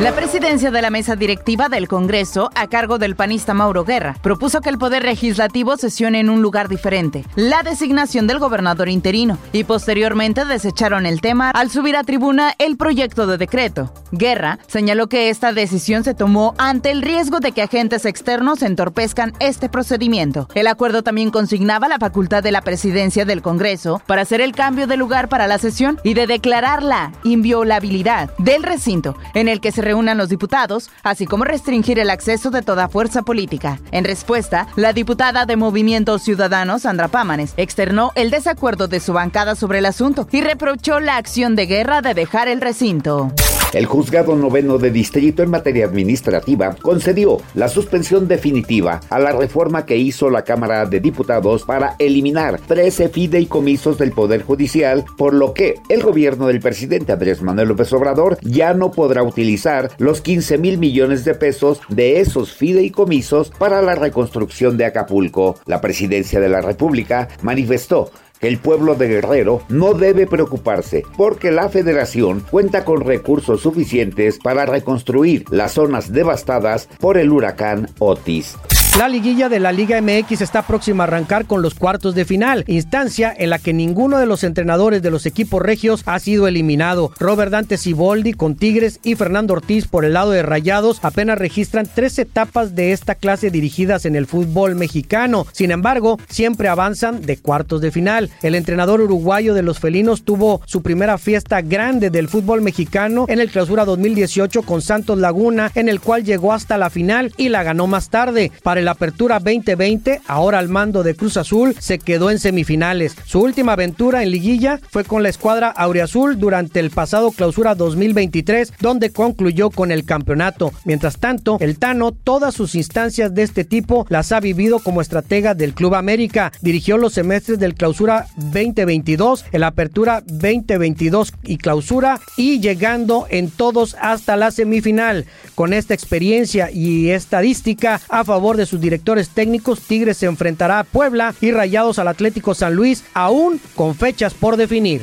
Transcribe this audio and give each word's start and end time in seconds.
La 0.00 0.14
presidencia 0.14 0.70
de 0.70 0.80
la 0.80 0.90
mesa 0.90 1.16
directiva 1.16 1.68
del 1.68 1.88
Congreso, 1.88 2.50
a 2.54 2.68
cargo 2.68 2.98
del 2.98 3.16
panista 3.16 3.52
Mauro 3.52 3.84
Guerra, 3.84 4.14
propuso 4.22 4.60
que 4.60 4.68
el 4.68 4.78
Poder 4.78 5.04
Legislativo 5.04 5.76
sesione 5.76 6.20
en 6.20 6.30
un 6.30 6.40
lugar 6.40 6.68
diferente, 6.68 7.24
la 7.34 7.64
designación 7.64 8.28
del 8.28 8.38
gobernador 8.38 8.88
interino, 8.88 9.38
y 9.52 9.64
posteriormente 9.64 10.44
desecharon 10.44 11.04
el 11.04 11.20
tema 11.20 11.50
al 11.50 11.70
subir 11.70 11.96
a 11.96 12.04
tribuna 12.04 12.54
el 12.58 12.76
proyecto 12.76 13.26
de 13.26 13.38
decreto. 13.38 13.92
Guerra 14.12 14.60
señaló 14.68 15.08
que 15.08 15.30
esta 15.30 15.52
decisión 15.52 16.04
se 16.04 16.14
tomó 16.14 16.54
ante 16.58 16.92
el 16.92 17.02
riesgo 17.02 17.40
de 17.40 17.50
que 17.50 17.62
agentes 17.62 18.04
externos 18.04 18.62
entorpezcan 18.62 19.32
este 19.40 19.68
procedimiento. 19.68 20.48
El 20.54 20.68
acuerdo 20.68 21.02
también 21.02 21.32
consignaba 21.32 21.88
la 21.88 21.98
facultad 21.98 22.44
de 22.44 22.52
la 22.52 22.62
presidencia 22.62 23.24
del 23.24 23.42
Congreso 23.42 24.00
para 24.06 24.22
hacer 24.22 24.40
el 24.40 24.52
cambio 24.52 24.86
de 24.86 24.96
lugar 24.96 25.28
para 25.28 25.48
la 25.48 25.58
sesión 25.58 25.98
y 26.04 26.14
de 26.14 26.28
declarar 26.28 26.84
la 26.84 27.10
inviolabilidad 27.24 28.30
del 28.38 28.62
recinto 28.62 29.16
en 29.34 29.48
el 29.48 29.60
que 29.60 29.72
se 29.72 29.87
reúnan 29.88 30.18
los 30.18 30.28
diputados, 30.28 30.90
así 31.02 31.24
como 31.24 31.44
restringir 31.44 31.98
el 31.98 32.10
acceso 32.10 32.50
de 32.50 32.60
toda 32.60 32.88
fuerza 32.88 33.22
política. 33.22 33.80
En 33.90 34.04
respuesta, 34.04 34.66
la 34.76 34.92
diputada 34.92 35.46
de 35.46 35.56
Movimiento 35.56 36.18
Ciudadano, 36.18 36.78
Sandra 36.78 37.08
Pámanes, 37.08 37.54
externó 37.56 38.12
el 38.14 38.30
desacuerdo 38.30 38.86
de 38.86 39.00
su 39.00 39.14
bancada 39.14 39.54
sobre 39.54 39.78
el 39.78 39.86
asunto 39.86 40.28
y 40.30 40.42
reprochó 40.42 41.00
la 41.00 41.16
acción 41.16 41.56
de 41.56 41.64
guerra 41.64 42.02
de 42.02 42.12
dejar 42.12 42.48
el 42.48 42.60
recinto. 42.60 43.32
El 43.74 43.84
juzgado 43.84 44.34
noveno 44.34 44.78
de 44.78 44.90
distrito 44.90 45.42
en 45.42 45.50
materia 45.50 45.84
administrativa 45.84 46.74
concedió 46.80 47.36
la 47.52 47.68
suspensión 47.68 48.26
definitiva 48.26 49.00
a 49.10 49.18
la 49.18 49.32
reforma 49.32 49.84
que 49.84 49.98
hizo 49.98 50.30
la 50.30 50.42
Cámara 50.42 50.86
de 50.86 51.00
Diputados 51.00 51.64
para 51.64 51.94
eliminar 51.98 52.60
13 52.60 53.10
fideicomisos 53.10 53.98
del 53.98 54.12
Poder 54.12 54.42
Judicial, 54.42 55.04
por 55.18 55.34
lo 55.34 55.52
que 55.52 55.74
el 55.90 56.02
gobierno 56.02 56.46
del 56.46 56.60
presidente 56.60 57.12
Andrés 57.12 57.42
Manuel 57.42 57.68
López 57.68 57.92
Obrador 57.92 58.38
ya 58.40 58.72
no 58.72 58.90
podrá 58.90 59.22
utilizar 59.22 59.90
los 59.98 60.22
15 60.22 60.56
mil 60.56 60.78
millones 60.78 61.26
de 61.26 61.34
pesos 61.34 61.80
de 61.90 62.20
esos 62.20 62.54
fideicomisos 62.54 63.50
para 63.50 63.82
la 63.82 63.94
reconstrucción 63.94 64.78
de 64.78 64.86
Acapulco. 64.86 65.56
La 65.66 65.82
presidencia 65.82 66.40
de 66.40 66.48
la 66.48 66.62
República 66.62 67.28
manifestó 67.42 68.10
el 68.40 68.58
pueblo 68.58 68.94
de 68.94 69.08
Guerrero 69.08 69.62
no 69.68 69.94
debe 69.94 70.26
preocuparse 70.26 71.02
porque 71.16 71.50
la 71.50 71.68
federación 71.68 72.44
cuenta 72.50 72.84
con 72.84 73.00
recursos 73.00 73.62
suficientes 73.62 74.38
para 74.38 74.66
reconstruir 74.66 75.44
las 75.50 75.72
zonas 75.72 76.12
devastadas 76.12 76.88
por 77.00 77.18
el 77.18 77.30
huracán 77.30 77.88
Otis. 77.98 78.56
La 78.96 79.08
liguilla 79.08 79.48
de 79.48 79.60
la 79.60 79.70
Liga 79.70 80.00
MX 80.00 80.40
está 80.40 80.62
próxima 80.62 81.04
a 81.04 81.06
arrancar 81.06 81.46
con 81.46 81.62
los 81.62 81.74
cuartos 81.74 82.16
de 82.16 82.24
final, 82.24 82.64
instancia 82.66 83.32
en 83.36 83.50
la 83.50 83.60
que 83.60 83.72
ninguno 83.72 84.18
de 84.18 84.26
los 84.26 84.42
entrenadores 84.42 85.02
de 85.02 85.12
los 85.12 85.24
equipos 85.24 85.62
regios 85.62 86.02
ha 86.06 86.18
sido 86.18 86.48
eliminado. 86.48 87.12
Robert 87.20 87.52
Dante 87.52 87.76
Siboldi 87.76 88.32
con 88.32 88.56
Tigres 88.56 88.98
y 89.04 89.14
Fernando 89.14 89.52
Ortiz 89.54 89.86
por 89.86 90.04
el 90.04 90.14
lado 90.14 90.32
de 90.32 90.42
Rayados 90.42 90.98
apenas 91.02 91.38
registran 91.38 91.88
tres 91.92 92.18
etapas 92.18 92.74
de 92.74 92.90
esta 92.90 93.14
clase 93.14 93.52
dirigidas 93.52 94.04
en 94.04 94.16
el 94.16 94.26
fútbol 94.26 94.74
mexicano. 94.74 95.46
Sin 95.52 95.70
embargo, 95.70 96.18
siempre 96.28 96.66
avanzan 96.66 97.22
de 97.22 97.36
cuartos 97.36 97.80
de 97.80 97.92
final. 97.92 98.30
El 98.42 98.56
entrenador 98.56 99.00
uruguayo 99.00 99.54
de 99.54 99.62
los 99.62 99.78
felinos 99.78 100.24
tuvo 100.24 100.60
su 100.64 100.82
primera 100.82 101.18
fiesta 101.18 101.60
grande 101.60 102.10
del 102.10 102.26
fútbol 102.26 102.62
mexicano 102.62 103.26
en 103.28 103.38
el 103.38 103.50
clausura 103.50 103.84
2018 103.84 104.62
con 104.62 104.82
Santos 104.82 105.18
Laguna, 105.18 105.70
en 105.76 105.88
el 105.88 106.00
cual 106.00 106.24
llegó 106.24 106.52
hasta 106.52 106.78
la 106.78 106.90
final 106.90 107.32
y 107.36 107.48
la 107.48 107.62
ganó 107.62 107.86
más 107.86 108.10
tarde. 108.10 108.50
El 108.78 108.88
la 108.88 108.92
Apertura 108.92 109.38
2020, 109.38 110.22
ahora 110.26 110.58
al 110.58 110.68
mando 110.68 111.02
de 111.02 111.14
Cruz 111.14 111.36
Azul, 111.36 111.76
se 111.78 111.98
quedó 111.98 112.30
en 112.30 112.38
semifinales. 112.38 113.14
Su 113.26 113.40
última 113.40 113.74
aventura 113.74 114.22
en 114.22 114.30
liguilla 114.30 114.80
fue 114.90 115.04
con 115.04 115.22
la 115.22 115.28
escuadra 115.28 115.68
Aureazul 115.68 116.38
durante 116.38 116.80
el 116.80 116.90
pasado 116.90 117.30
Clausura 117.30 117.74
2023, 117.74 118.72
donde 118.80 119.10
concluyó 119.10 119.68
con 119.70 119.92
el 119.92 120.04
campeonato. 120.04 120.72
Mientras 120.84 121.18
tanto, 121.18 121.58
el 121.60 121.78
Tano 121.78 122.12
todas 122.12 122.54
sus 122.54 122.74
instancias 122.74 123.34
de 123.34 123.42
este 123.42 123.64
tipo 123.64 124.06
las 124.08 124.32
ha 124.32 124.40
vivido 124.40 124.78
como 124.78 125.02
estratega 125.02 125.54
del 125.54 125.74
Club 125.74 125.94
América. 125.94 126.52
Dirigió 126.62 126.96
los 126.96 127.12
semestres 127.12 127.58
del 127.58 127.74
Clausura 127.74 128.26
2022, 128.36 129.44
el 129.52 129.64
Apertura 129.64 130.22
2022 130.26 131.34
y 131.42 131.58
Clausura 131.58 132.20
y 132.36 132.60
llegando 132.60 133.26
en 133.28 133.50
todos 133.50 133.96
hasta 134.00 134.36
la 134.36 134.50
semifinal. 134.50 135.26
Con 135.54 135.72
esta 135.72 135.92
experiencia 135.92 136.70
y 136.70 137.10
estadística 137.10 138.00
a 138.08 138.24
favor 138.24 138.56
de 138.56 138.66
sus 138.68 138.80
directores 138.80 139.30
técnicos, 139.30 139.80
Tigres 139.80 140.18
se 140.18 140.26
enfrentará 140.26 140.78
a 140.78 140.84
Puebla 140.84 141.34
y 141.40 141.50
Rayados 141.50 141.98
al 141.98 142.08
Atlético 142.08 142.54
San 142.54 142.74
Luis, 142.74 143.04
aún 143.14 143.60
con 143.74 143.94
fechas 143.94 144.34
por 144.34 144.56
definir. 144.56 145.02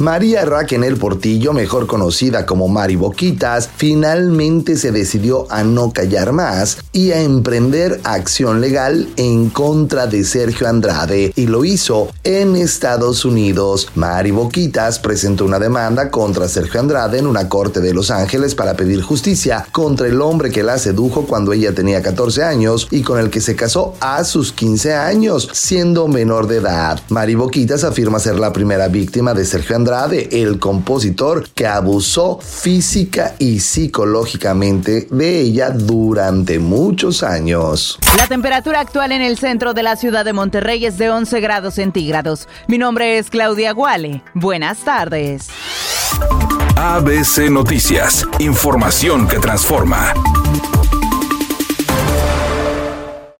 María 0.00 0.44
Raquel 0.44 0.96
Portillo, 0.96 1.52
mejor 1.52 1.86
conocida 1.86 2.44
como 2.46 2.66
Mari 2.66 2.96
Boquitas, 2.96 3.70
finalmente 3.76 4.76
se 4.76 4.90
decidió 4.90 5.46
a 5.52 5.62
no 5.62 5.92
callar 5.92 6.32
más 6.32 6.78
y 6.90 7.12
a 7.12 7.22
emprender 7.22 8.00
acción 8.02 8.60
legal 8.60 9.08
en 9.16 9.50
contra 9.50 10.08
de 10.08 10.24
Sergio 10.24 10.68
Andrade 10.68 11.32
y 11.36 11.46
lo 11.46 11.64
hizo 11.64 12.08
en 12.24 12.56
Estados 12.56 13.24
Unidos. 13.24 13.88
Mari 13.94 14.32
Boquitas 14.32 14.98
presentó 14.98 15.44
una 15.44 15.60
demanda 15.60 16.10
contra 16.10 16.48
Sergio 16.48 16.80
Andrade 16.80 17.18
en 17.18 17.28
una 17.28 17.48
corte 17.48 17.80
de 17.80 17.94
Los 17.94 18.10
Ángeles 18.10 18.56
para 18.56 18.74
pedir 18.74 19.00
justicia 19.00 19.64
contra 19.70 20.08
el 20.08 20.20
hombre 20.20 20.50
que 20.50 20.64
la 20.64 20.76
sedujo 20.78 21.24
cuando 21.24 21.52
ella 21.52 21.72
tenía 21.72 22.02
14 22.02 22.42
años 22.42 22.88
y 22.90 23.02
con 23.02 23.20
el 23.20 23.30
que 23.30 23.40
se 23.40 23.54
casó 23.54 23.94
a 24.00 24.24
sus 24.24 24.52
15 24.52 24.92
años, 24.92 25.48
siendo 25.52 26.08
menor 26.08 26.48
de 26.48 26.56
edad. 26.56 27.00
Mari 27.10 27.36
Boquitas 27.36 27.84
afirma 27.84 28.18
ser 28.18 28.40
la 28.40 28.52
primera 28.52 28.88
víctima 28.88 29.34
de 29.34 29.44
Sergio 29.44 29.76
Andrade 29.76 29.83
Andrade, 29.84 30.30
el 30.32 30.58
compositor 30.58 31.50
que 31.50 31.66
abusó 31.66 32.38
física 32.40 33.34
y 33.38 33.60
psicológicamente 33.60 35.08
de 35.10 35.40
ella 35.40 35.68
durante 35.68 36.58
muchos 36.58 37.22
años. 37.22 37.98
La 38.16 38.26
temperatura 38.26 38.80
actual 38.80 39.12
en 39.12 39.20
el 39.20 39.36
centro 39.36 39.74
de 39.74 39.82
la 39.82 39.96
ciudad 39.96 40.24
de 40.24 40.32
Monterrey 40.32 40.86
es 40.86 40.96
de 40.96 41.10
11 41.10 41.38
grados 41.40 41.74
centígrados. 41.74 42.48
Mi 42.66 42.78
nombre 42.78 43.18
es 43.18 43.28
Claudia 43.28 43.72
Guale. 43.72 44.22
Buenas 44.32 44.78
tardes. 44.78 45.48
ABC 46.76 47.50
Noticias, 47.50 48.26
información 48.38 49.28
que 49.28 49.38
transforma. 49.38 50.14